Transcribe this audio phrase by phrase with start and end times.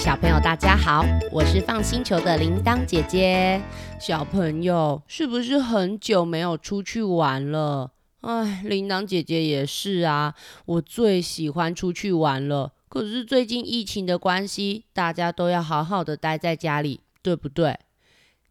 [0.00, 3.60] 小朋友，大家好，我是放星球的铃铛姐姐。
[4.00, 7.92] 小朋友，是不是很久没有出去玩了？
[8.22, 10.34] 哎，铃铛姐姐也是啊，
[10.64, 12.72] 我最喜欢出去玩了。
[12.88, 17.78] 可是最近疫情的关系，大家都要好好的待在家里，对不对？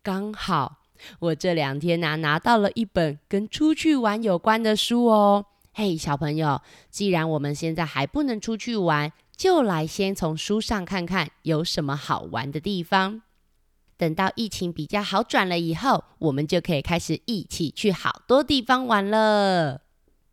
[0.03, 0.77] 刚好
[1.17, 5.47] 我这两天呢，拿到了一本跟出去玩有关的书哦。
[5.73, 6.61] 嘿，小朋友，
[6.91, 13.21] 既然我们现在还不能出去玩，就来先从书上看看有什么好玩的地方。
[13.95, 19.83] 等到疫情比较好转了以后，我们就可以开始一起去好多地方玩了。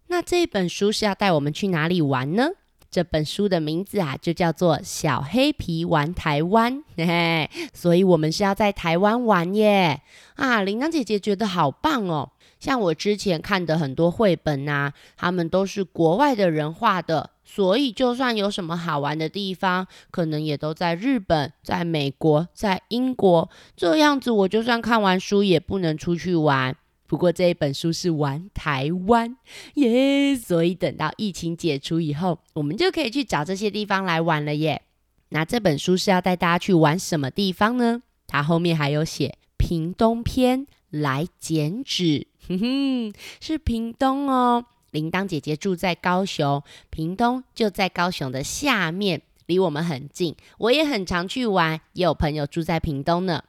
[0.08, 2.48] 那这本书是要带我们去哪里玩呢？
[2.96, 10.00] 这本书的名字啊，就叫做《小黑皮玩台湾》，嘿嘿，所以我们是要在台湾玩耶。
[10.36, 12.30] 啊，铃铛姐姐觉得好棒哦。
[12.58, 24.30] 像我之前看的很多绘本呐，他们都是国外的人画的，所以就算有什么好玩的地方，可能也都在日本、在美国、在英国这样子。
[24.30, 26.74] 我就算看完书，也不能出去玩。
[27.06, 29.36] 不过这一本书是玩台湾
[29.74, 34.82] 耶，所以等到疫情解除以后，我们就可以去找这些地方来玩了耶。
[35.30, 38.02] 那这本书是要带大家去玩什么地方呢？
[38.26, 42.26] 它后面还有写屏东篇来剪纸。
[42.48, 44.64] 哼哼，是屏东哦。
[44.92, 50.34] 铃铛姐姐住在高雄，屏东就在高雄的下面，离我们很近。
[50.58, 53.42] 我也很常去玩，也有朋友住在屏东呢。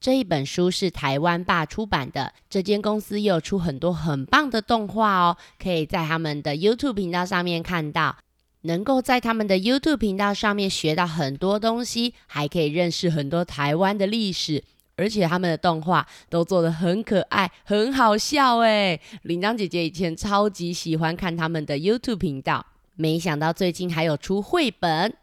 [0.00, 8.16] 这一本书是台湾爸出版的，这间公司也有出很多很棒的动画哦，可以在他们的 YouTube 频道上面看到。
[8.62, 14.64] 能够在他们的 YouTube 频道上面学到很多东西，还可以认识很多台湾的历史。
[14.96, 19.00] 而且他们的动画都做的很可爱，很好笑哎！
[19.22, 25.14] 铃铛姐姐以前超级喜欢看他们的 YouTube 频道，没想到最近还有出绘本，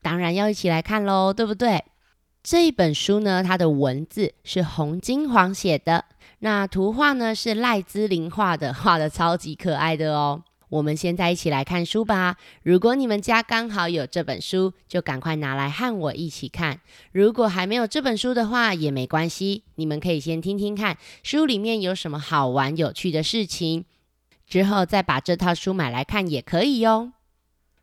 [0.00, 1.82] 当然要一起来看喽，对不对？
[2.44, 6.04] 这一本书呢，它的文字是洪金黄写的，
[6.40, 10.42] 那图画呢是赖姿玲画的，画的超级可爱的哦。
[10.68, 12.36] 我们现在一起来看书吧。
[12.62, 16.80] 如果你们家刚好有这本书，就赶快拿来和我一起看。
[17.12, 23.86] 如果还没有这本书的话，也没关系，你们可以先听听看书里面有什么好玩有趣的事情，
[24.46, 27.12] 之后再把这套书买来看也可以哟。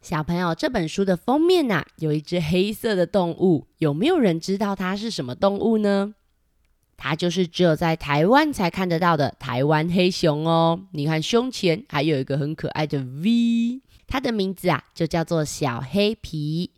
[0.01, 6.15] 小朋友，这本书的封面呐，有一只黑色的动物，有没有人知道它是什么动物呢？
[6.97, 10.87] 它就是只有在台湾才看得到的台湾黑熊哦。
[10.93, 16.71] 你看胸前还有一个很可爱的 V，它的名字啊就叫做小黑皮。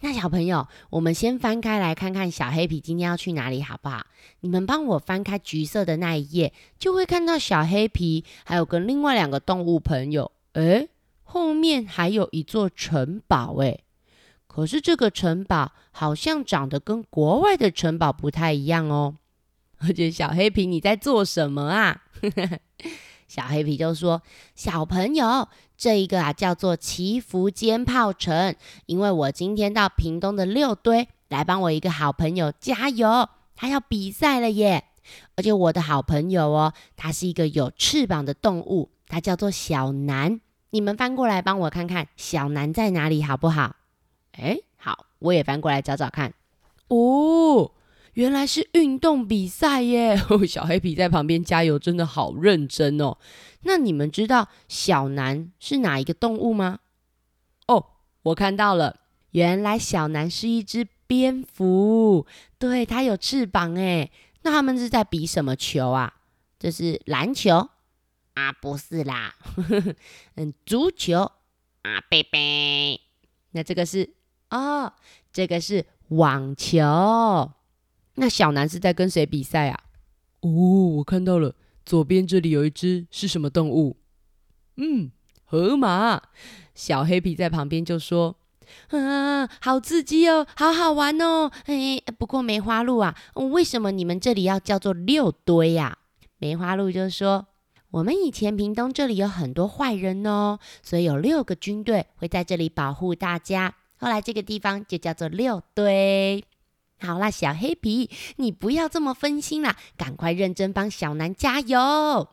[0.00, 4.06] 那小朋友，我们先翻开来看看小黑皮今天要去哪里，好不好？
[4.40, 10.30] 你们帮我翻开橘色的那一页，就会看到小黑皮还有跟另外两个动物朋友。
[10.54, 10.88] 诶，
[11.32, 13.82] 后面还有一座城堡诶，
[14.46, 19.16] 可是这个城堡好像长得跟国外的城堡不太一样哦。
[19.78, 22.02] 我觉得小黑皮你在做什么啊？
[23.26, 24.20] 小黑皮就说
[24.54, 28.54] ：“小朋友，这一个啊叫做祈福尖炮城，
[28.84, 34.84] 因为我今天到屏东的六堆来帮我一个好朋友加油，他要比赛了耶！
[35.36, 40.42] 而且我的好朋友哦，他是一个有翅膀的动物，他叫做小南。
[40.72, 43.76] 你们翻过来帮我看看小南在哪里好不好？
[44.32, 46.34] 哎，好，我也翻过来找找看。
[46.88, 47.72] 哦。”
[48.14, 50.14] 原来是运动比赛耶！
[50.46, 53.16] 小黑皮在旁边加油，真的好认真哦。
[53.62, 56.80] 那你们知道小南是哪一个动物吗？
[57.68, 57.86] 哦，
[58.24, 58.96] 我看到了，
[59.30, 62.26] 原来小南是一只蝙蝠，
[62.58, 64.10] 对，它有翅膀哎。
[64.42, 66.12] 那他们是在比什么球啊？
[66.58, 67.70] 这是篮球
[68.34, 68.52] 啊？
[68.52, 69.34] 不是啦，
[70.36, 71.30] 嗯，足球
[71.82, 73.00] 啊，贝贝。
[73.52, 74.14] 那这个是
[74.50, 74.92] 哦，
[75.32, 77.52] 这个是网球。
[78.14, 79.84] 那小南是在跟谁比赛啊？
[80.40, 80.48] 哦，
[80.96, 83.96] 我看到了，左边这里有一只是什么动物？
[84.76, 85.10] 嗯，
[85.44, 86.22] 河马。
[86.74, 88.36] 小黑皮在旁边就说
[88.88, 95.98] ：“啊，好刺激哦，好好玩哦。”哎，不过梅花鹿啊，为什么你们这里要叫做六堆呀？
[96.38, 97.46] 梅花鹿就说
[97.92, 103.74] ：“我们以前屏东这里有很多坏人哦，所以有六个军队会在这里保护大家。
[103.98, 106.42] 后来这个地方就叫做六堆。”
[106.98, 112.28] 好啦，小黑皮，你不要这么分心啦，赶快认真帮小南加油。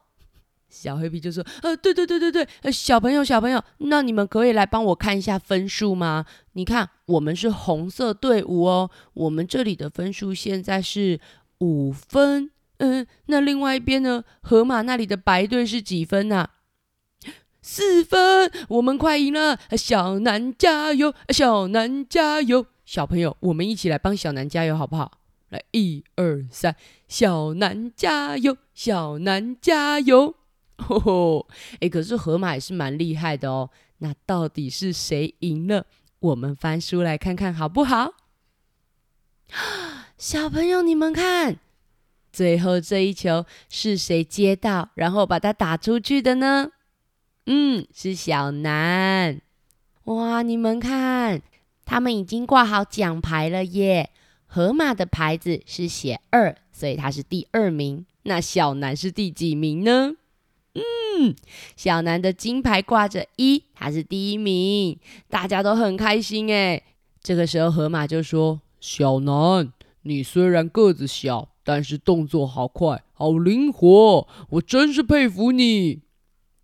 [0.70, 6.26] 小黑皮就说：“呃，对对对对对，呃小朋友小朋友，那你们可以来帮我看一下分数吗？
[6.54, 11.20] 你看，我们是红色队伍哦，我们这里的分数现在是
[11.58, 12.52] 五分。
[12.80, 14.24] 嗯，那另外一边呢？
[14.42, 16.50] 河马那里的白队是几分啊？
[17.62, 19.60] 四分，我们快赢了！
[19.78, 25.20] 小南加油，小南加油！”小朋友，我们一起来帮小南加油，好不好？
[25.50, 26.76] 来，一二三，
[27.08, 30.36] 小南加油，小南加油！
[30.78, 31.48] 吼吼，
[31.82, 33.70] 哎，可是河马也是蛮厉害的哦。
[33.98, 35.86] 那到底是谁赢了？
[36.20, 38.14] 我们翻书来看看好不好？
[40.18, 41.58] 小朋友，你们看，
[42.32, 46.72] 最后这一球是谁接到，然后把它打出去的呢？
[47.46, 49.42] 嗯，是小南。
[50.06, 51.42] 哇，你们看。
[51.86, 54.12] 他们已经挂好奖牌了耶！
[54.46, 58.06] 河马的牌子是写二，所以他是第二名。
[58.24, 60.12] 那小南是第几名呢？
[60.76, 61.36] 嗯，
[61.76, 65.00] 小南的金牌挂着一，他是第一名。
[65.30, 66.84] 大家都很开心哎。
[67.24, 69.74] 这个时候，河马就说：“小南，
[70.04, 76.02] 你虽然个子小，但是动作好快，好灵活，我真是佩服你。”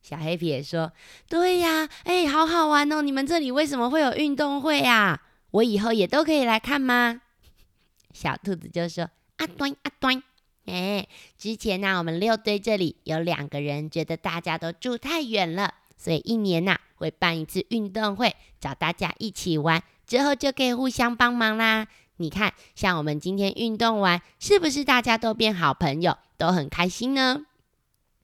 [0.02, 0.94] 小黑皮也说
[1.28, 3.02] ：“对呀，哎，好好玩哦！
[3.02, 5.24] 你们这里为什么会有运动会啊？
[5.50, 7.22] 我以后也都可以来看吗？”
[8.14, 10.22] 小兔子就说：“啊端啊端，
[10.66, 11.08] 哎，
[11.38, 21.88] 之前呢，我们六队这里有两个人觉得大家都住太远了，所以一年呐会办一次运动会，找大家一起玩，之后就可以互相帮忙啦。
[22.18, 27.46] 你看，像我们今天运动完，是不是大家都变好朋友，都很开心呢？”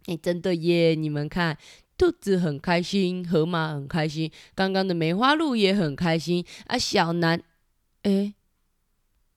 [0.08, 0.96] 哎，真的耶！
[0.96, 1.58] 你们看，
[1.98, 6.78] 兔子很开心，河马很开心，刚刚的梅花鹿也很开心啊。
[6.78, 7.44] 小南，
[8.02, 8.34] 哎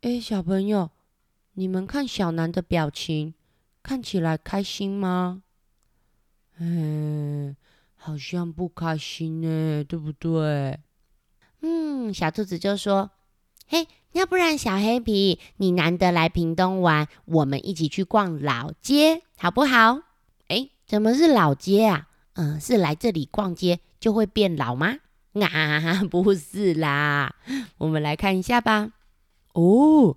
[0.01, 0.91] 哎，小朋友，
[1.53, 3.35] 你们看小南的表情，
[3.83, 5.43] 看起来开心吗？
[6.59, 7.55] 嗯，
[7.97, 10.79] 好像不开心呢，对不对？
[11.61, 13.11] 嗯，小兔子就说
[13.69, 20.03] ：“嘿，要不然小黑皮，你难得来屏东玩，我们一起去逛老街，好不好？”
[20.47, 22.07] 哎，怎么是老街啊？
[22.35, 24.99] 嗯，是来这里逛街就会变老吗？
[25.35, 27.35] 啊， 不是啦，
[27.79, 28.93] 我们来看一下吧。
[29.55, 30.17] 哦，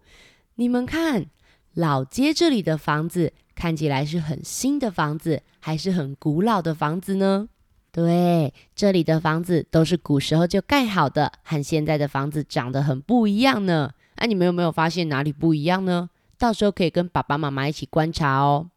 [0.55, 1.25] 你们看，
[1.73, 7.49] 老街这里的房子看起来是很新的房子，还是很古老的房子呢？
[7.91, 13.93] 对，这里的房子都是古时候就盖好的，和现在的房子长得很不一样呢。
[14.15, 16.09] 哎，你们有没有发现哪里不一样呢？
[16.37, 18.69] 到时候可以跟爸爸妈妈一起观察哦。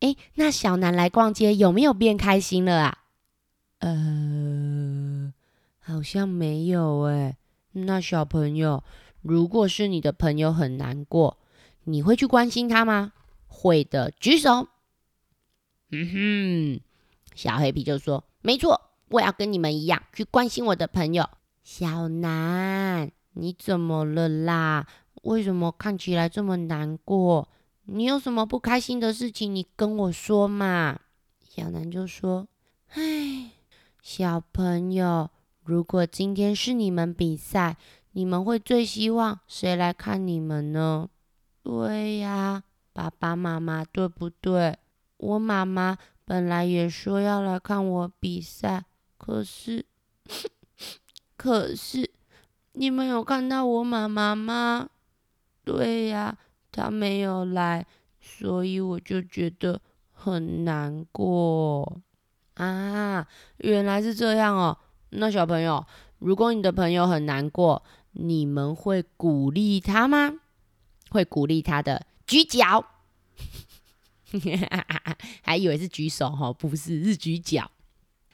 [0.00, 2.98] 哎，那小南来逛街有没有变开心了啊？
[3.80, 5.32] 呃，
[5.78, 7.36] 好像没有哎。
[7.72, 8.84] 那小朋友，
[9.22, 11.38] 如果是你的朋友很难过，
[11.84, 13.12] 你会去关心他吗？
[13.48, 14.68] 会的，举手。
[15.90, 16.80] 嗯哼，
[17.34, 21.28] 小黑皮就说：“没错，我要跟你们一样去关心我的朋友。”
[21.62, 24.86] 小南，你怎么了啦？
[25.22, 27.48] 为什么看起来这么难过？
[27.84, 30.98] 你有什么不开心的事情，你跟我说嘛。
[31.46, 32.48] 小南就说
[32.94, 33.50] ：“唉，
[34.00, 35.28] 小朋友，
[35.62, 37.76] 如果今天是你们比赛，
[38.12, 41.08] 你们会最希望谁来看你们呢？
[41.62, 44.78] 对呀，爸爸妈妈，对不对？
[45.18, 45.98] 我妈妈
[46.30, 48.84] 本来也说要来看我比赛，
[49.18, 49.84] 可是，
[51.36, 52.08] 可是，
[52.74, 54.90] 你们有看到我妈妈吗？
[55.64, 56.38] 对呀。”
[56.70, 57.84] 她没有来，
[58.20, 59.80] 所以我就觉得
[60.12, 62.00] 很难过
[62.54, 63.26] 啊！
[63.56, 64.78] 原来是这样哦。
[65.08, 65.84] 那小朋友，
[66.20, 70.34] 如果你的朋友很难过，你们会鼓励他吗？
[71.10, 72.84] 会鼓励他的举脚，
[75.42, 77.70] 还以为是举手哈，不是，是举脚。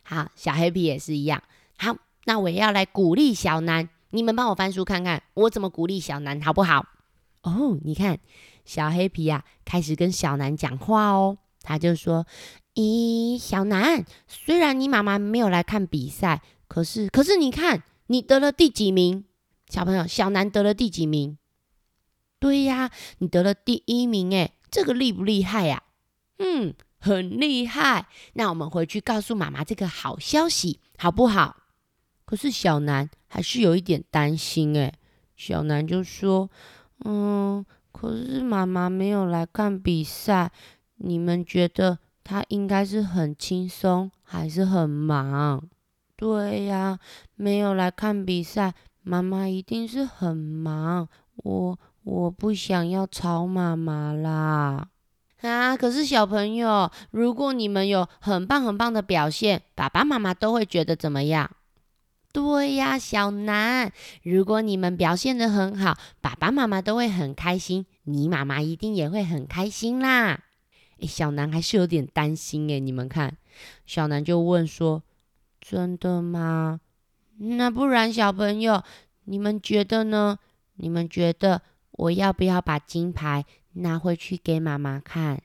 [0.02, 1.42] 好，小黑皮也是一样。
[1.78, 6.86] 好，那我也要来鼓励小南，你们帮我翻书看看，我怎么鼓励小南，好不好？
[7.42, 8.18] 哦，你看，
[8.64, 11.38] 小黑皮呀，开始跟小南讲话哦。
[11.62, 12.24] 他就说
[12.74, 19.24] ：“咦，小南，虽然你妈妈没有来看比赛，可是，可是你看，你得了第几名？
[19.68, 21.36] 小朋友，小南得了第几名？
[22.38, 25.82] 对呀，你得了第一名，哎，这个厉不厉害呀？
[26.38, 28.06] 嗯，很厉害。
[28.34, 31.56] 那我们回去告诉妈妈这个好消息，好不好？
[32.24, 34.92] 可是小南还是有一点担心，哎，
[35.36, 36.50] 小南就说。”
[37.04, 37.62] 嗯，
[37.92, 40.50] 可是妈妈没有来看比赛，
[40.96, 45.62] 你们觉得她应该是很轻松还是很忙？
[46.16, 46.98] 对呀，
[47.34, 51.06] 没有来看比赛，妈妈一定是很忙。
[51.36, 54.88] 我我不想要吵妈妈啦。
[55.42, 61.50] 啊，可是小朋友，如果你们有很棒很棒的表现，爸爸妈妈都会觉得怎么样？
[62.32, 70.40] 对呀，小南，如果你们表现的很好，爸爸妈妈都会很开心，你妈妈一定也会很开心啦。
[70.98, 73.36] 诶小南还是有点担心诶，你们看，
[73.84, 75.02] 小南就问说
[75.60, 76.80] ：“真的吗？
[77.38, 78.82] 那不然小朋友，
[79.24, 80.38] 你们觉得呢？
[80.76, 81.62] 你们觉得
[81.92, 83.44] 我要不要把金牌
[83.76, 85.42] 拿回去给妈妈看？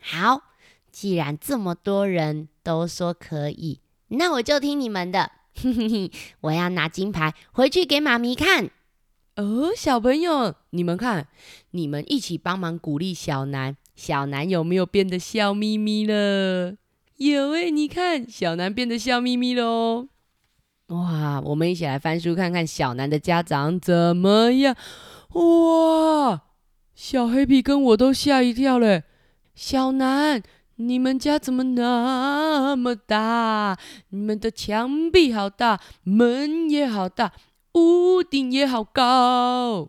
[0.00, 0.42] 好，
[0.90, 5.32] 既然这么多人都说可以，那我就听你们的。
[6.42, 8.70] 我要拿金牌回去给妈咪看。
[9.36, 11.28] 哦，小朋友，你们看，
[11.72, 13.76] 你们一起帮忙鼓励小南。
[13.94, 16.76] 小南有没有变得笑眯眯了？
[17.16, 20.08] 有诶，你看，小南变得笑眯眯喽。
[20.86, 24.74] 哇，我们一起来翻书看看小南的家长怎么样。
[25.34, 26.42] 哇，
[27.02, 29.04] 小黑皮跟我都吓一跳嘞。
[29.54, 30.42] 小南，
[30.76, 33.78] 你们家怎么那么大？
[34.10, 37.32] 你们的墙壁好大，门也好大，
[37.72, 39.88] 屋顶也好高。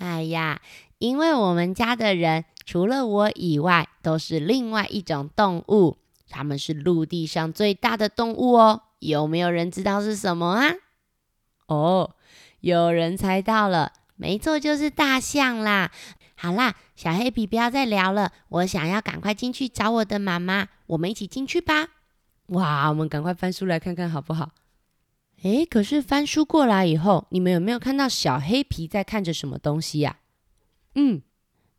[0.00, 0.60] 哎呀，
[0.98, 5.96] 因为我们家的人除了我以外，都是另外一种动物，
[6.28, 8.82] 他们是陆地上最大的动物哦。
[8.98, 10.74] 有没有人知道是什么啊？
[11.68, 12.16] 哦，
[12.58, 15.92] 有人猜到了，没错，就是大象啦。
[16.42, 18.32] 好啦，小黑皮，不要再聊了。
[18.48, 21.86] 我想要赶快进去找我的妈妈，我们一起进去吧。
[22.46, 24.50] 哇，我们赶快翻书来看看好不好？
[25.44, 30.16] 诶，可是翻书过来以后，你们有没有看到小黑皮在看着什么东西呀？
[30.96, 31.22] 嗯，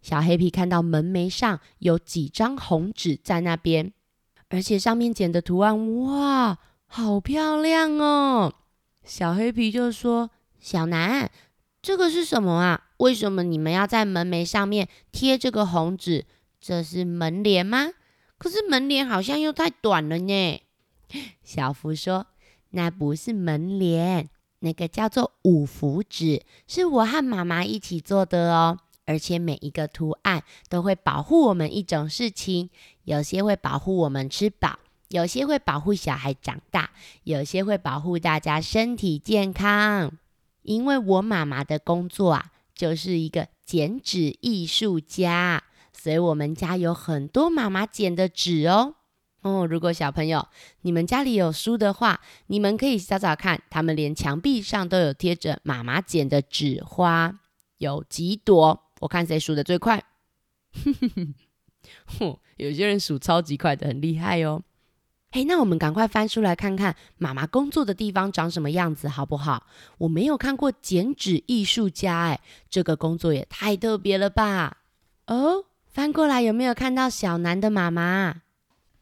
[0.02, 3.92] 小黑皮看到门楣上有几张红纸在那边，
[4.48, 8.54] 而且上面剪的图案，哇，好漂亮哦！
[9.04, 11.30] 小黑皮就说：“小南，
[11.82, 16.26] 这个是什么啊？”为什么你们要在门楣上面贴这个红纸？
[16.62, 17.90] 这是门帘吗？
[18.38, 20.62] 可是门帘好像又太短了呢。
[21.44, 22.28] 小福说
[22.72, 24.30] ：“那不是门帘，
[24.60, 28.80] 那个叫做五福纸，是我和妈妈一起做的哦。
[29.06, 32.70] 而且每一个图案都会保护我们一种事情，
[33.04, 34.80] 有些会保护我们吃饱，
[35.10, 36.92] 有些会保护小孩长大，
[37.26, 40.18] 有些会保护大家身体健康。
[40.62, 48.96] 因为我妈妈的工作啊。”就是一个剪纸艺术家，所以我们家有很多妈妈剪的纸哦。
[49.42, 50.48] 哦，如果小朋友
[50.82, 57.40] 你们家里有书的话，你们可以找找看，他们连墙壁上都有贴着妈妈剪的纸花，
[57.78, 58.84] 有几朵？
[59.02, 60.02] 我看谁数的最快。
[60.72, 61.34] 哼哼
[62.06, 64.64] 哼，有些人数超级快的，很厉害哦。
[65.36, 69.66] 嘿，那我们赶快翻书来看看妈妈工作的地方长什么样子，好不好？
[69.98, 74.78] 我没有看过剪纸艺术家，哎，这个工作也太特别了吧！
[75.26, 78.44] 哦，翻过来有没有看到小南的妈妈？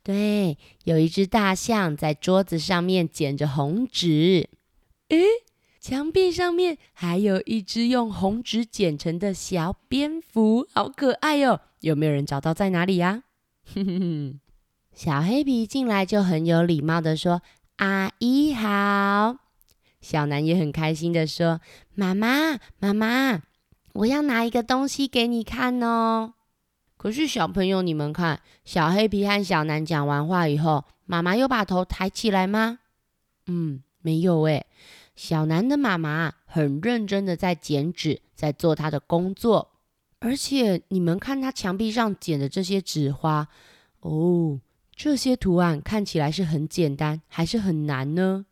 [0.04, 4.48] 对，有一只大象在桌子上面剪着红纸。
[5.10, 5.26] 诶，
[5.82, 11.60] 墙壁上面还有一只用红纸剪成的小蝙蝠，好可爱哟！
[11.82, 13.24] 有没有人找到在哪里呀？
[13.76, 14.40] 哼哼哼。
[14.94, 17.42] 小黑皮进来就很有礼貌的说
[17.78, 19.38] ：“阿姨好。”
[20.02, 21.62] 小南也很开心的说
[21.96, 23.42] ：“妈妈，妈妈，
[23.94, 26.34] 我要拿一个东西给你看哦。”
[26.98, 32.80] 可是小朋友，你们看，小黑皮和小南讲完话以后，妈妈又把头抬起来吗？
[33.48, 34.66] 嗯，没有诶。
[35.16, 39.72] 小南的妈妈很认真的在剪纸，在做她的工作。
[40.20, 43.48] 而且你们看她墙壁上剪的这些纸花，
[44.02, 44.60] 哦。
[45.04, 48.46] 这些图案看起来是很简单，还是很难呢？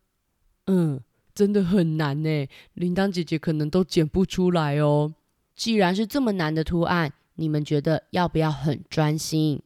[0.66, 1.00] 嗯，
[1.36, 2.48] 真的很难呢。
[2.74, 5.14] 铃铛姐姐可能都剪不出来哦。
[5.56, 9.62] 既然是这么难的图案，你们觉得要不要很专心？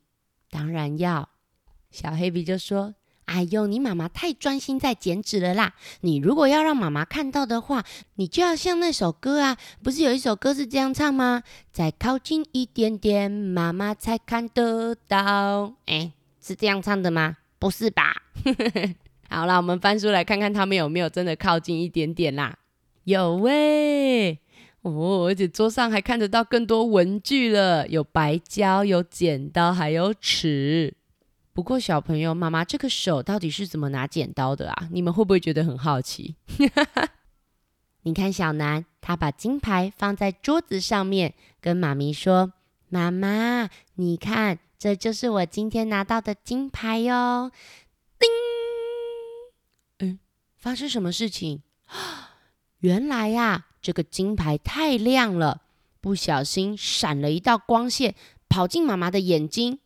[0.51, 1.29] 当然要。
[1.89, 2.93] 小黑比就说
[3.27, 5.75] ：“哎呦，你妈妈太专心在剪纸了啦！
[6.01, 7.85] 你如果要让妈妈看到的话，
[8.15, 11.43] 你就要像那首歌啊，不是有一首歌是这样唱吗？
[11.71, 15.75] 再靠近一点点，妈妈才看得到。
[15.85, 16.11] 哎。”
[16.43, 17.37] 是这样唱的吗？
[17.57, 18.21] 不是吧？
[19.29, 22.57] 好了，我们翻书来看看他们有没有真的靠近一点点啦。
[23.05, 24.37] 有喂，
[24.81, 30.93] 哦，而且桌上还看得到更多文具了，有白胶、有剪刀，还有尺。
[31.53, 34.89] 不过小朋友，妈妈这个手到底是怎么拿剪刀的啊？
[34.91, 36.35] 你们会不会觉得很好奇？
[38.03, 42.51] 你看小南，他把金牌放在桌子上面，跟妈咪说
[42.89, 47.49] ：“妈妈，你看。”这就是我今天拿到的金牌哟！
[48.19, 48.27] 叮，
[49.99, 50.19] 嗯，
[50.57, 51.61] 发生什么事情？
[52.79, 55.61] 原来呀，这个金牌太亮了，
[56.01, 58.13] 不小心闪了一道光线，
[58.49, 59.79] 跑进妈妈的眼睛。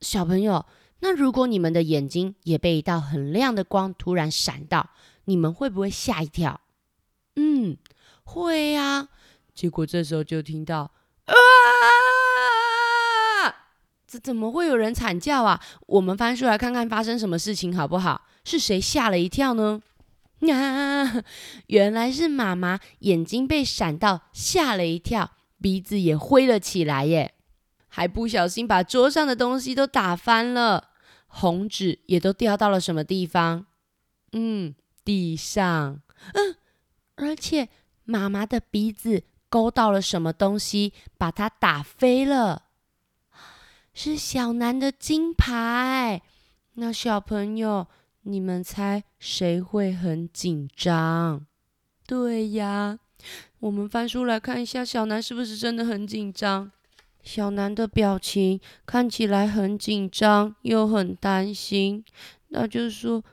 [0.00, 0.64] 小朋友，
[1.00, 4.88] 那如果你们的眼睛也被一道很亮的光突然闪到，
[5.26, 6.62] 你们会不会吓一跳？
[7.36, 7.76] 嗯，
[8.24, 9.10] 会呀。
[9.54, 10.92] 结果这时候就听到
[11.26, 11.34] 啊！
[14.10, 15.60] 这怎么会有人惨叫啊？
[15.86, 18.26] 我们翻出来看看发生什么事情好不好？
[18.42, 19.82] 是谁吓了一跳呢？
[20.50, 21.22] 啊，
[21.66, 27.34] 原来是妈妈眼睛被闪到，吓了一跳，鼻子也灰了起来耶，
[27.88, 30.90] 还不小心把桌上的东西都打翻了，
[31.26, 33.66] 红纸也都掉到了什么地方？
[34.32, 34.74] 嗯，
[35.04, 36.00] 地上。
[36.32, 36.56] 嗯，
[37.16, 37.68] 而且
[38.04, 42.62] 妈妈的鼻子勾到了什么东西，把它打飞了。
[44.00, 46.22] 是小南的金牌。
[46.74, 47.88] 那小朋友，
[48.22, 51.44] 你们猜谁会很紧张？
[52.06, 53.00] 对呀，
[53.58, 56.70] 我们翻书来看一下，小南是不是真的很紧张？
[57.24, 62.04] 小南的表情看起来很紧张，又很担心。
[62.50, 63.24] 那就说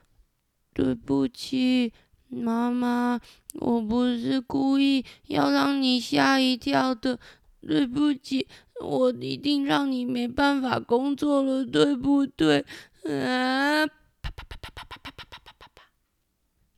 [0.74, 1.92] 对不起，
[2.26, 3.20] 妈妈，
[3.60, 7.20] 我不是故意要让你吓一跳的，
[7.60, 8.48] 对不起。
[8.82, 12.60] 我一定让你没办法工作了，对不对？
[13.04, 13.86] 啊！
[13.86, 15.82] 啪啪啪啪啪啪啪啪啪啪啪！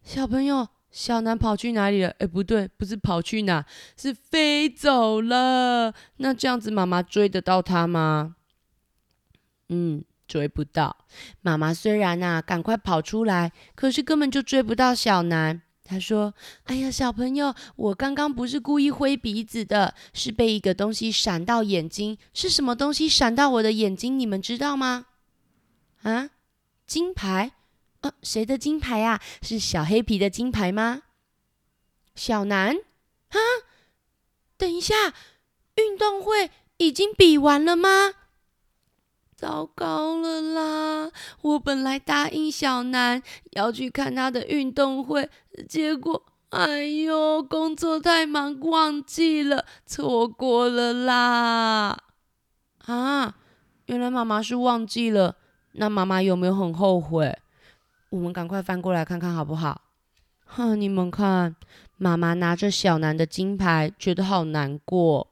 [0.02, 2.10] 小朋友，小南跑去哪里了？
[2.18, 3.64] 哎，不对，不是跑去哪，
[3.96, 5.94] 是飞走了。
[6.18, 8.36] 那这样子，妈妈追得到他吗？
[9.68, 11.04] 嗯，追不到。
[11.40, 15.62] 妈妈虽然啊，赶快跑出来，可是根本就追不到小南。
[15.88, 22.18] 他说：“哎呀，小朋友，我刚刚不是故意挥鼻子的，是被一个东西闪到眼睛。
[22.34, 24.18] 是什么东西闪到我的眼睛？
[24.18, 25.06] 你们知道吗？
[26.02, 26.28] 啊，
[26.86, 27.52] 金牌？
[28.02, 29.18] 呃，谁的金牌呀？
[29.40, 31.04] 是小黑皮的金牌吗？
[32.14, 32.76] 小南？
[33.30, 33.38] 啊，
[34.58, 35.14] 等一下，
[35.76, 38.12] 运动会已经比完了吗？”
[39.38, 41.12] 糟糕了啦！
[41.42, 45.30] 我本来答应小南要去看他的运动会，
[45.68, 51.96] 结果，哎呦，工作太忙忘记了，错过了啦！
[52.86, 53.36] 啊，
[53.86, 55.36] 原来妈妈是忘记了，
[55.74, 57.38] 那妈妈有没有很后悔？
[58.10, 59.82] 我们赶快翻过来看看好不好？
[60.46, 61.54] 哼，你们看，
[61.96, 65.28] 妈妈拿着小南的金牌，觉得好难过，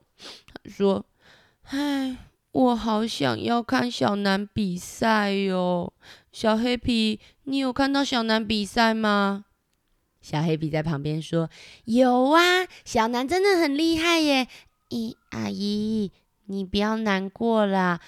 [0.47, 1.03] 她说
[1.67, 2.19] ：“唉。”
[2.57, 5.93] 我好想要看小南比赛哟，
[6.31, 9.45] 小黑皮，你有看到小南比赛吗？
[10.21, 11.51] 小黑皮在旁边说
[11.85, 14.47] ：“有啊，小南真的很厉害耶。”
[14.89, 16.11] 咦，阿姨，
[16.47, 17.99] 你不要难过啦，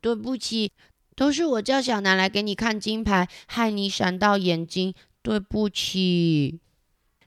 [0.00, 0.72] 对不起，
[1.14, 6.58] 都是我叫小南来给你看金牌，害你闪到眼睛，对不起。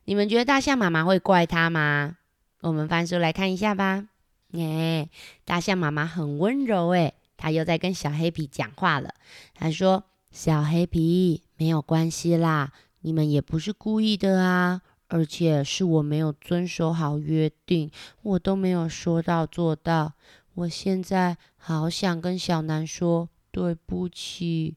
[0.05, 2.17] 你们觉得大象妈妈会怪他吗？
[2.61, 4.07] 我们翻书来看一下吧。
[4.53, 5.09] 哎，
[5.45, 9.13] 大象妈妈很温柔哎，她又在跟小黑皮讲话了。
[9.55, 17.89] 她说：“小黑皮，没有关系啦，你们也不是故意的啊，而且是我没有遵守好约定，
[18.21, 20.13] 我都没有说到做到。
[20.53, 24.75] 我现在好想跟小南说对不起。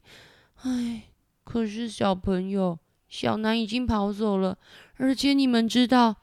[0.63, 1.03] 哎，
[1.43, 4.57] 可是小朋友，小南已经跑走了，
[4.95, 6.15] 而且你们知道。”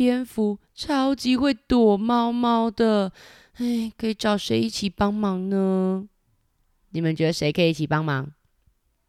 [0.00, 3.12] 蝙蝠超级会躲猫猫的，
[3.56, 6.08] 哎，可以找谁一起帮忙呢？
[6.92, 8.32] 你们觉得谁可以一起帮忙？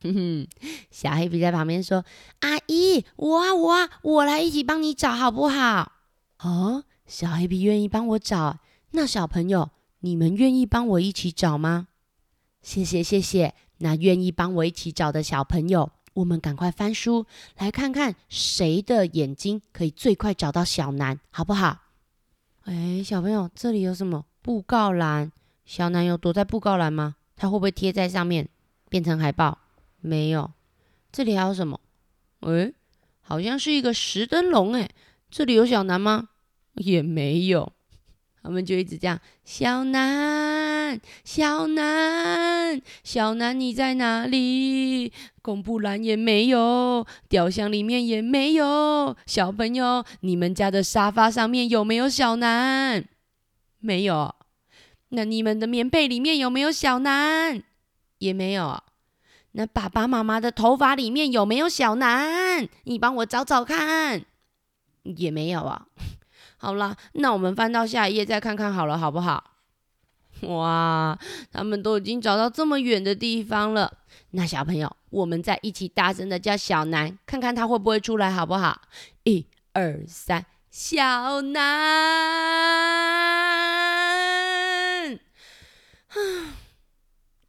[0.01, 0.47] 哼哼，
[0.89, 2.03] 小黑皮在旁边说
[2.41, 5.93] ：“阿姨，我啊，我啊，我来一起帮你找好不好？”
[6.43, 8.59] 哦，小黑皮愿意帮我找，
[8.91, 9.69] 那小朋友，
[10.01, 11.87] 你们愿意帮我一起找吗？
[12.61, 15.89] 谢谢谢谢，那愿意帮我一起找的小朋友。
[16.13, 17.25] 我们赶快翻书
[17.57, 21.79] 来看看谁的眼睛可以最快找到小南，好不好？
[22.63, 25.31] 哎，小朋友，这里有什么布告栏？
[25.65, 27.15] 小南有躲在布告栏吗？
[27.35, 28.49] 他会不会贴在上面
[28.89, 29.59] 变成海报？
[29.99, 30.51] 没有。
[31.11, 31.79] 这里还有什么？
[32.41, 32.73] 哎，
[33.21, 34.73] 好像是一个石灯笼。
[34.73, 34.89] 哎，
[35.29, 36.29] 这里有小南吗？
[36.73, 37.73] 也没有。
[38.43, 45.13] 他们就一直这样，小南，小南，小南，你在哪里？
[45.43, 49.15] 公布栏也没有，雕像里面也没有。
[49.25, 53.05] 小朋友，你们家的沙发上面有没有小南？
[53.79, 54.33] 没有。
[55.09, 57.61] 那你们的棉被里面有没有小南？
[58.19, 58.81] 也没有。
[59.51, 62.67] 那爸爸妈妈的头发里面有没有小南？
[62.85, 64.23] 你帮我找找看。
[65.03, 65.87] 也没有啊。
[66.61, 69.55] 好啦，那我们翻到下一页再看看好了，好不好？
[70.41, 71.17] 哇，
[71.51, 73.97] 他们都已经找到这么远的地方了。
[74.31, 78.79] 那小朋友，我们再一起大声的叫小南，看看他会不会出来，好不好？
[79.23, 81.67] 一二三，小南！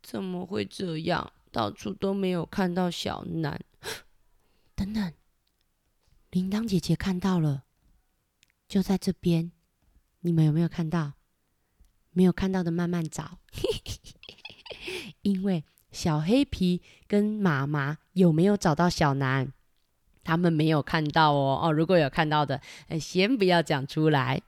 [0.03, 1.31] 怎么会这样？
[1.51, 3.61] 到处都没有看到小南。
[4.75, 5.12] 等等，
[6.31, 7.64] 铃铛姐姐看到了。
[8.73, 9.53] 就在这边，
[10.21, 11.13] 你们有没有看到？
[12.13, 13.39] 没有看到的慢慢找，
[15.21, 19.53] 因为小黑皮跟妈妈有没有找到小南？
[20.25, 24.41] 他们没有看到哦哦，如果有看到的，哎，先不要讲出来。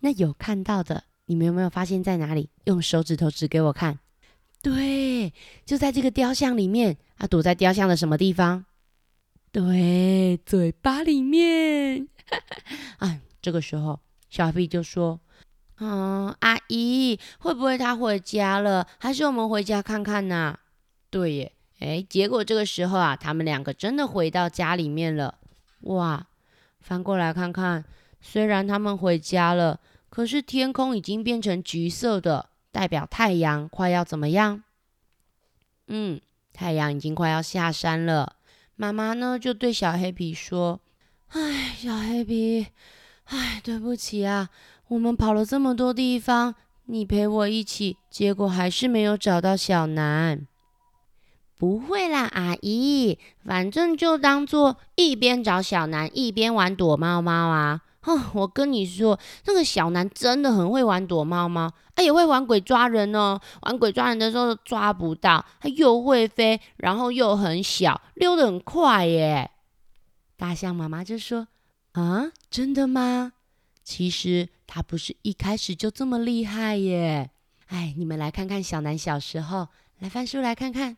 [0.00, 2.50] 那有看到的，你们有没有发现在哪里？
[2.64, 4.00] 用手指头指给我看。
[4.60, 5.32] 对，
[5.64, 8.64] 就在这个雕像里面啊，躲在雕像的什么地方？
[9.52, 12.08] 对，嘴巴里面。
[12.98, 15.20] 哎， 这个时候小飞就说
[15.80, 18.86] ：“嗯，阿姨，会不会他回家了？
[18.98, 20.58] 还是我们回家看看呢？”
[21.10, 21.52] 对耶。
[21.80, 25.38] 哎，结果这个时候啊，他们两个真的回到家里面了。
[25.82, 26.26] 哇，
[26.80, 27.84] 翻过来看看，
[28.20, 29.78] 虽然他们回家了，
[30.10, 34.64] 可是天空已经变成橘色的，代表太阳快要怎么样？
[35.86, 36.20] 嗯，
[36.52, 38.34] 太阳已经快要下山了。
[38.74, 40.80] 妈妈呢，就对小黑皮说
[41.30, 42.66] ：“哎，小黑皮，
[43.28, 44.48] 哎，对不起啊，
[44.88, 46.54] 我们跑了这么多地方，
[46.86, 50.46] 你陪我一起，结果还是没有找到小南。”
[51.58, 57.80] 不会啦，阿姨，反正就当做一边找小南一边玩躲猫猫啊！
[58.02, 63.40] 哼，我跟你说，那个小南真的很会玩躲猫猫，他也会玩鬼抓人哦。
[63.62, 69.50] 玩鬼抓人的时候抓不到，他又会飞，然后又很小，溜得很快耶。
[70.36, 71.48] 大象妈妈就说
[71.94, 73.32] ：“啊，真的吗？
[73.82, 77.30] 其实他不是一开始就这么厉害耶。
[77.66, 80.96] 哎，你们来看看小南小时候，来翻书来看看。”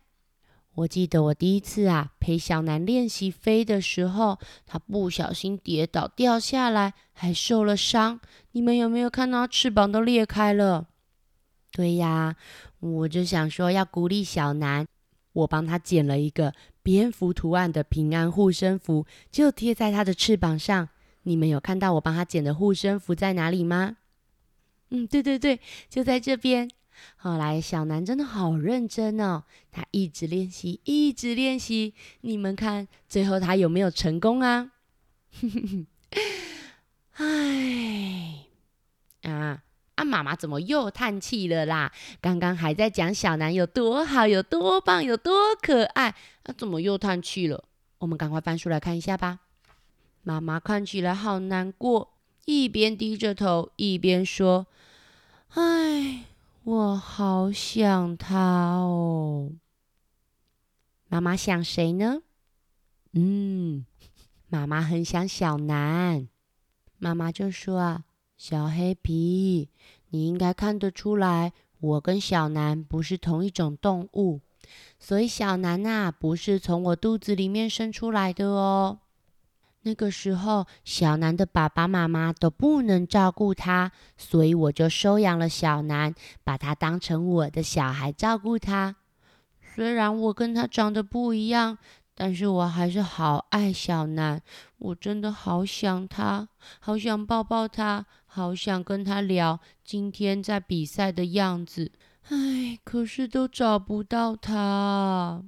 [0.73, 8.21] 我记得我第一次啊陪小南练习飞的时候，他不小心跌倒掉下来，还受了伤。
[8.53, 10.87] 你们有没有看到翅膀都裂开了？
[11.73, 12.37] 对呀，
[12.79, 14.87] 我就想说要鼓励小南，
[15.33, 20.87] 我帮他剪了一个蝙蝠图案的平安护身符，就贴在他的翅膀上。
[21.23, 23.97] 你们有看到我帮他剪的护身符在哪里吗？
[24.89, 26.69] 嗯，对对对，就在这边。
[27.15, 31.93] 后来，小南真的好认真哦，他一直练习，一直练习。
[32.21, 34.71] 你们看，最后他有没有成功啊？
[37.13, 38.45] 唉，
[39.23, 39.63] 啊
[39.95, 40.03] 啊！
[40.03, 41.91] 妈妈怎么又叹气了啦？
[42.19, 46.09] 刚刚还在讲小南有多好，有多棒，有多可爱，
[46.43, 47.63] 啊，怎么又叹气了？
[47.99, 49.39] 我们赶快翻书来看一下吧。
[50.23, 52.13] 妈妈看起来好难过，
[52.45, 54.67] 一边低着头，一边说
[55.55, 56.25] ：“唉。”
[56.63, 58.37] 我好想他
[58.77, 59.51] 哦，
[61.09, 62.21] 妈妈想谁呢？
[63.13, 63.83] 嗯，
[64.47, 66.27] 妈妈很想小南。
[66.99, 68.03] 妈妈就说啊，
[68.37, 69.69] 小黑皮，
[70.09, 74.41] 你应该看得出来，我跟小南不是同一种动物，
[74.99, 78.99] 所以小南呐，不是从我肚子里面生出来的哦。
[79.83, 86.13] 那个时候，小南的爸爸妈妈都不能照顾他，所以我就收养了小南，
[86.43, 88.95] 把他当成我的小孩照顾他。
[89.73, 91.79] 虽然我跟他长得不一样，
[92.13, 94.39] 但是我还是好爱小南。
[94.77, 96.47] 我真的好想他，
[96.79, 101.91] 好想抱抱他，好想跟他聊今天在比赛的样子。
[102.29, 105.43] 唉，可是都找不到他。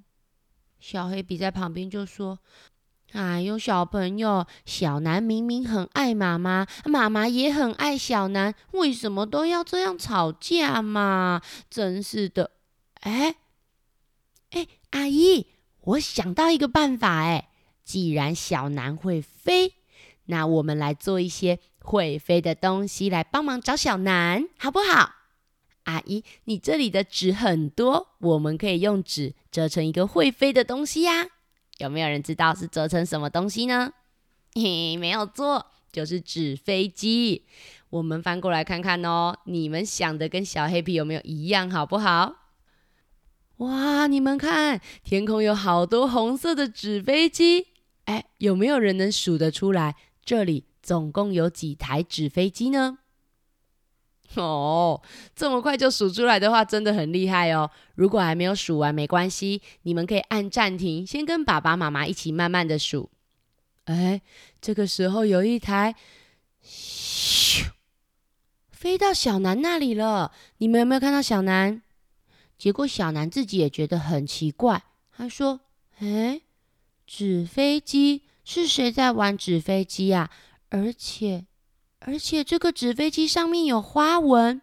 [0.80, 2.39] 小黑比在旁边就说。
[3.13, 11.41] 哎呦，小朋友，小南明明很爱妈妈，妈妈也很爱小南，为什么都要这样吵架嘛？
[11.69, 12.52] 真是的！
[13.02, 13.36] 哎
[14.49, 15.45] 哎，阿姨，
[15.82, 17.49] 我想到一个办法哎，
[17.84, 19.76] 既然小南会飞，
[20.26, 25.12] 那我们来做一些会飞的东西来帮忙找小南，好不好？
[25.84, 31.28] 阿姨，你这里的纸很多，我们可以用纸折成一个会飞的东西呀。
[31.84, 33.91] 有没有人知道是折成什么东西呢？
[34.54, 37.43] 嘿，没有错，就是纸飞机。
[37.89, 42.36] 我们翻过来看看哦，你们想的跟小黑皮有没有一样，好不好？
[43.58, 47.67] 哇，你们看，天空有好多红色的纸飞机。
[48.06, 53.00] 哎，有没有人能数得出来，这里总共有几台纸飞机呢？
[54.41, 55.02] 哦，
[55.36, 57.69] 这么快就数出来的话，真的很厉害哦。
[57.96, 63.12] 如果还没有数完，没关系，你们可以按暂停，先跟爸爸妈妈一起慢慢的数。
[63.86, 64.22] 哎，
[64.62, 65.96] 这个时候有一台，
[66.65, 67.65] 咻，
[68.72, 70.32] 飞到小南那里了。
[70.58, 71.82] 你们有没有看到小南？
[72.58, 75.60] 结果小南自己也觉得很奇怪，他说
[76.00, 76.41] ：“哎，
[77.06, 80.30] 纸飞机是谁在玩纸飞机啊？
[80.69, 81.46] 而且……”
[82.06, 84.62] 而且这个纸飞机上面有花纹，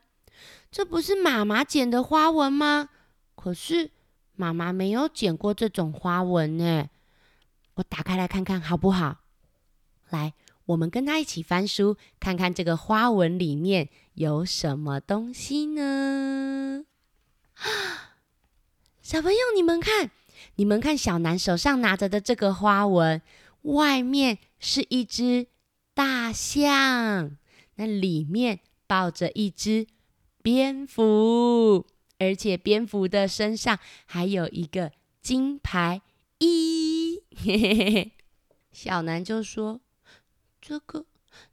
[0.70, 2.90] 这不是妈妈剪的花纹吗？
[3.34, 3.90] 可是
[4.36, 6.88] 妈妈没有剪过这种花纹呢。
[7.74, 9.20] 我打开来看看好不好？
[10.10, 10.34] 来，
[10.66, 16.84] 我们跟他一起翻书，看看这个花纹里面有什么东西呢？
[19.00, 20.10] 小朋友，你们看，
[20.56, 23.22] 你们看小南手上拿着的这个花纹，
[23.62, 25.46] 外面是一只
[25.94, 27.36] 大象，
[27.74, 29.86] 那里面抱着一只
[30.42, 31.86] 蝙蝠，
[32.18, 36.02] 而且蝙蝠的身上还有一个金牌
[36.38, 37.22] 一。
[38.72, 39.80] 小南就说
[40.60, 41.04] ：“这个，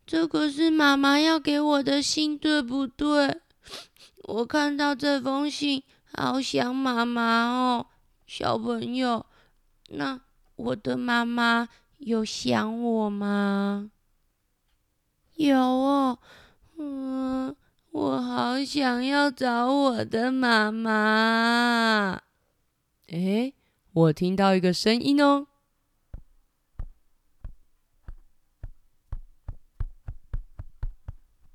[0.05, 3.41] 这个是妈妈要给我的信，对不对？
[4.23, 7.87] 我看到这封信，好想妈妈哦，
[8.25, 9.25] 小朋友。
[9.89, 10.19] 那
[10.55, 13.91] 我的妈妈有想我吗？
[15.37, 16.19] 有哦，
[16.79, 17.55] 嗯，
[17.91, 22.23] 我好想要找我的妈妈。
[23.09, 23.53] 哎，
[23.93, 25.47] 我听到一个声音哦。”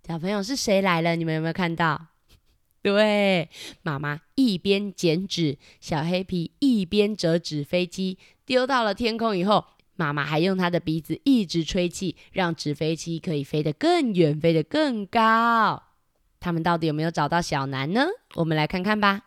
[0.07, 1.16] 小朋友是谁来了？
[1.16, 2.07] 你们有没有看到？
[2.83, 3.51] 对，
[3.83, 9.64] 妈妈一边剪纸，小黑皮一边折纸飞机，丢到了天空以后，
[9.96, 15.83] 妈妈还用她的鼻子一直吹气，让纸飞机可以飞得更远，飞得更高。
[16.40, 18.07] 他们到底有没有找到小南呢？
[18.35, 19.22] 我们来看看吧。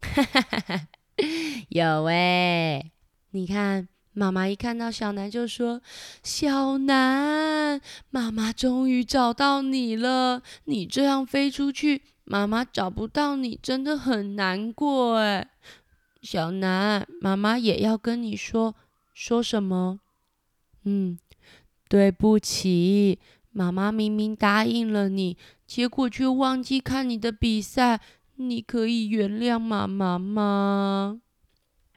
[1.70, 2.90] 有哎，
[3.30, 3.88] 你看。
[4.14, 5.80] 妈妈一看到小南就说
[6.24, 10.42] ：“小南，妈妈终于找到你了。
[10.64, 15.50] 你这样飞出去，妈妈找不到你，真的很难过哎。”
[16.20, 18.74] 小南，妈妈也要跟你说
[19.20, 19.98] 说什么？
[20.84, 21.18] 嗯，
[21.88, 23.18] 对不起，
[23.50, 28.00] 妈妈明明答应了你，结果却忘记看你的比赛。
[28.36, 31.20] 你可以原谅妈妈吗？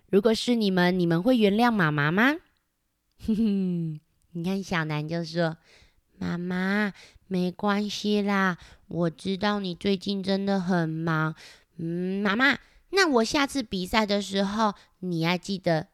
[0.09, 2.37] 如果是你们，你们会原谅妈妈吗？
[3.27, 3.99] 哼哼，
[4.31, 5.57] 你看小南就说
[6.17, 6.91] ：“妈妈，
[7.27, 8.57] 没关系啦，
[8.87, 11.35] 我知道你最近真的很忙。
[11.77, 12.57] 嗯，妈妈，
[12.89, 15.89] 那我下次比赛的时候，你要记得，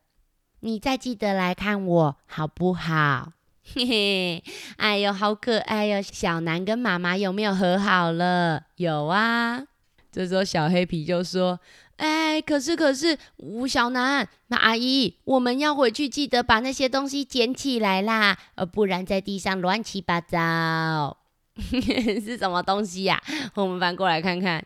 [0.61, 3.33] 你再记得来看我，好不好？”
[3.73, 4.43] 嘿嘿，
[4.77, 6.01] 哎呦，好可爱哟！
[6.01, 8.63] 小南跟妈妈有没有和好了？
[8.77, 9.63] 有啊。
[10.09, 11.59] 这时候小黑皮就说。
[11.97, 21.17] 哎，可是可是，吴小南，那阿姨，我们要回去，记得把那些东西捡起来啦，呃，不然在地上乱七八糟，
[21.57, 23.21] 是什么东西呀？
[23.55, 24.63] 我们翻过来看看。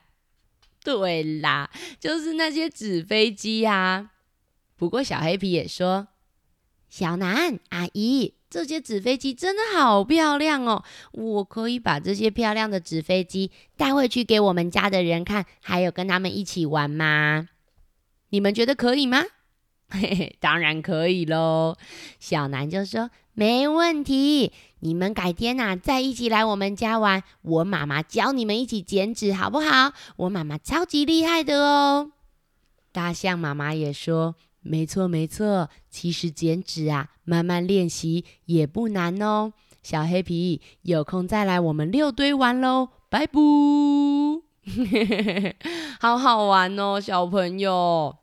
[0.83, 4.10] 对啦，就是那些纸飞机呀。
[4.81, 6.07] 不过小黑皮也说，
[6.89, 8.33] 小南阿姨。
[8.49, 10.83] 这些纸飞机真的好漂亮哦！
[11.11, 17.49] 我可以把这些漂亮的纸飞机带回去给我们家的人看，还有跟他们一起玩吗？
[18.31, 19.21] 你们觉得可以吗？
[19.89, 21.75] 嘿嘿，当然可以喽！
[22.19, 29.93] 小南就说：“没问题，你们改天呐再一起来我们家玩，我妈妈教你们一起剪纸，好不好？
[30.17, 32.13] 我妈妈超级厉害的哦！”
[32.91, 34.35] 大象妈妈也说。
[34.61, 35.69] 没错，没错。
[35.89, 39.53] 其实剪纸啊，慢慢练习也不难哦。
[39.83, 43.39] 小黑皮，有空再来我们六堆玩喽，拜拜。
[45.99, 48.15] 好好玩哦，小朋友。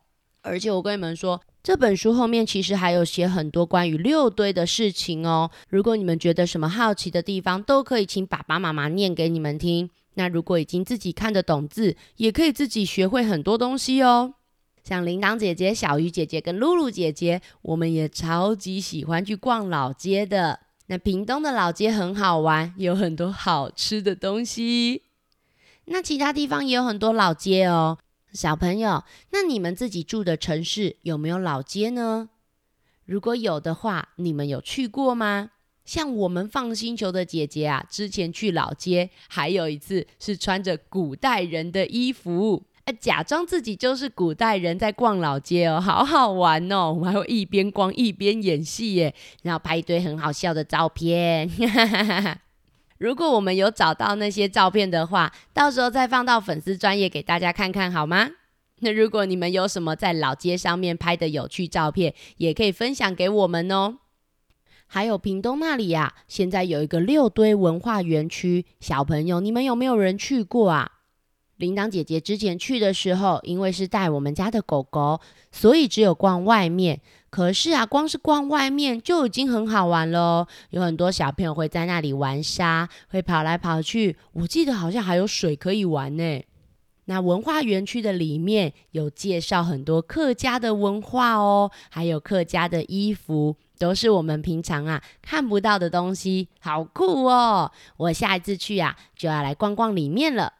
[0.42, 5.50] 而且我跟你们说，这本书后面其实还有写很多关于六堆的事情哦。
[5.68, 9.90] 如果你们觉得什么好奇的地方，都可以请爸爸妈妈念给你们听。
[10.14, 14.34] 那如果已经自己看得懂字，也可以自己学会很多东西哦。
[14.88, 20.60] 像铃铛姐姐、小鱼姐姐跟露露姐姐，我们也超级喜欢去逛老街的。
[20.86, 25.02] 那屏东的老街很好玩，有很多好吃的东西。
[25.84, 27.98] 那其他地方也有很多老街哦。
[28.32, 32.30] 小朋友，那你们自己住的城市有没有老街呢？
[33.04, 35.50] 如果有的话，你们有去过吗？
[35.84, 42.64] 像我们放星球的姐姐啊，之前去老街，还有一次是穿着古代人的衣服。
[42.92, 46.92] 假装自己就是古代人在逛老街哦， 好好玩哦！
[46.92, 51.50] 我们还会一边逛一边演戏耶，然后拍一堆很好笑的照片。
[52.98, 58.30] 如果我们有找到那些照片的话，到时候再放到粉丝专业给大家看看好吗？
[58.80, 63.98] 那如果你们有什么在老街上面拍的有趣照片，也可以分享给我们哦。
[64.86, 70.92] 还有屏东那里呀，现在有一个六堆文化园区，小朋友你们有没有人去过啊？
[71.58, 75.20] 铃铛姐姐之前去的时候，因为是带我们家的狗狗，
[75.52, 77.00] 所以只有逛外面。
[77.30, 80.46] 可是啊，光是逛外面就已经很好玩了。
[80.70, 84.16] 有很多小朋友会在那里玩沙，会跑来跑去。
[84.32, 86.42] 我记得好像还有水可以玩呢。
[87.06, 97.72] 那文化园区的里面有介绍很多客家的文化哦，还有客家的衣服，都是我们平常啊看不到的东西，好酷哦！
[97.96, 100.52] 我下一次去啊，就要来逛逛里面了。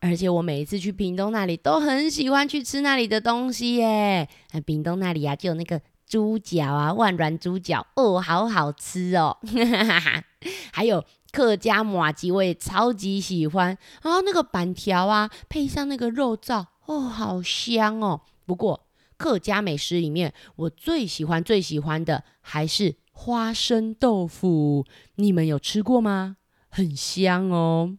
[0.00, 4.26] 而且我每一次去屏东那里，都很喜欢去吃那里的东西耶。
[4.52, 9.36] 那屏东那里啊，就有那个猪脚啊，万峦猪脚哦，好好吃哦。
[10.72, 13.76] 还有客家马吉，我也超级喜欢。
[14.02, 18.22] 然后那个板条啊，配上那个肉燥，哦，好香哦。
[18.46, 18.86] 不过
[19.18, 24.86] 客家美食里面，我最喜欢最喜欢的还是花生豆腐。
[25.16, 26.38] 你们有吃过吗？
[26.70, 27.98] 很香哦。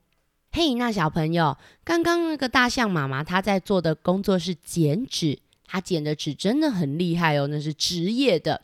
[0.53, 8.61] 嘿，那小朋友，刚刚那个大象妈妈她在做的工作是剪纸，她剪的纸真的很厉害哦，那是职业的。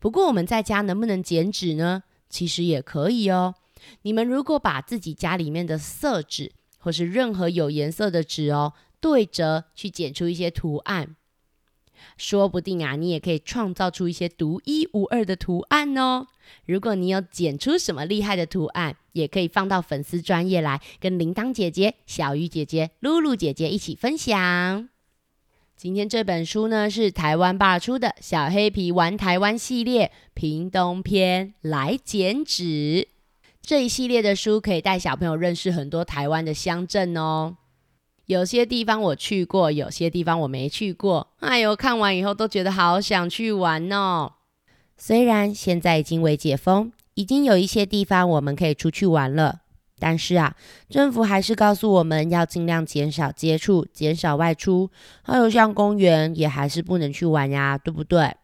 [0.00, 2.02] 不过我们在家能不能剪纸呢？
[2.30, 3.54] 其实也可以哦。
[4.00, 11.14] 你们如果把自己家里面的色纸，或是任何有颜色的纸哦，对折去剪出一些图案，
[12.16, 16.26] 说不定啊，你也可以创造出一些独一无二的图案哦。
[16.64, 24.88] 如果你有剪出什么厉害的图案，也可以放到粉丝专业来跟铃铛姐姐、小鱼姐姐、露露姐姐一起分享。
[25.76, 33.08] 今天这本书呢是台湾爸出的《小黑皮玩台湾》系列屏东篇，来剪纸
[33.60, 37.56] 这一系列的书可以带小朋友认识很多台湾的乡镇哦。
[38.26, 41.28] 有些地方我去过，有些地方我没去过。
[41.40, 44.32] 哎呦，看完以后都觉得好想去玩哦。
[44.96, 49.60] 虽然现在已经为解封，已经有一些地方我们可以出去玩了，
[49.98, 50.56] 但是啊，
[50.88, 54.90] 政府还是告诉我们要尽量减少接触，减少外出。
[55.22, 58.34] 还有像公园也还是不能去玩呀，对不对？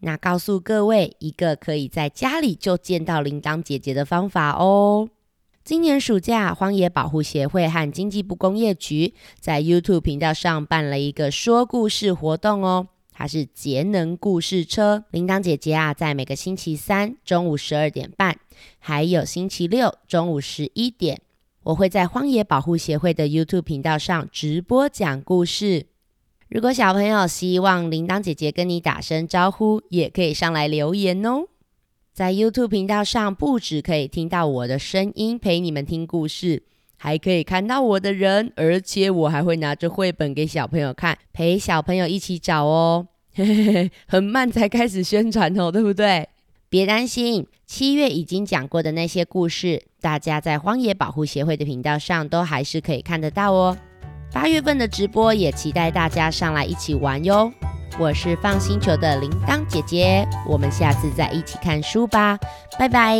[0.00, 5.08] 那告诉各位一个可以在家里就见到铃铛姐姐的方法哦。
[5.64, 12.88] 今年暑假，荒野保护协会和经济部工业局在 YouTube 频道上办了一个说故事活动哦。
[13.12, 18.36] 它是节能故事车，铃铛姐姐啊，在每个星期三中午十二点半，
[18.80, 21.20] 还有星期六中午十一点，
[21.62, 25.86] 我会在荒野保护协会的 YouTube 频道上直播讲故事。
[26.48, 31.44] 如果小朋友希望铃铛姐姐跟你打声招呼，也可以上来留言哦。
[32.12, 36.62] 在 YouTube 频道上，不止可以听到我的声音陪你们听故事。
[36.98, 43.08] 还可以看到我的人，而且我还会拿着绘本给小朋友看，陪小朋友一起找哦。
[43.34, 46.28] 嘿嘿嘿，很慢才开始宣传哦，对不对？
[46.68, 53.76] 别担心，七月已经讲过的那些故事，大家在荒野保护协会的频道上都还是可以看得到哦。
[54.32, 57.52] 八月份的直播也期待大家上来一起玩哟。
[57.98, 62.38] 我是放星球的铃铛姐姐，我们下次再一起看书吧，
[62.78, 63.18] 拜拜。